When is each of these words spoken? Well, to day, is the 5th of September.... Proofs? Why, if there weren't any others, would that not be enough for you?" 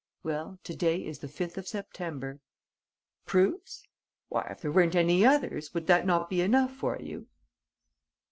Well, 0.23 0.57
to 0.63 0.75
day, 0.75 1.05
is 1.05 1.19
the 1.19 1.27
5th 1.27 1.57
of 1.57 1.67
September.... 1.67 2.39
Proofs? 3.27 3.83
Why, 4.29 4.47
if 4.49 4.61
there 4.61 4.71
weren't 4.71 4.95
any 4.95 5.23
others, 5.23 5.75
would 5.75 5.85
that 5.85 6.07
not 6.07 6.27
be 6.27 6.41
enough 6.41 6.75
for 6.75 6.97
you?" 6.99 7.27